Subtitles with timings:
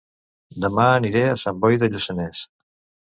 [0.63, 2.43] Dema aniré a Sant Boi de Lluçanès